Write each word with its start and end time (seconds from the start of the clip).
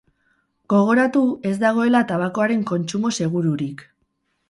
Gogoratu 0.73 1.21
ez 1.51 1.53
dagoela 1.65 2.03
tabakoaren 2.15 2.67
kontsumo 2.75 3.17
segururik. 3.23 3.91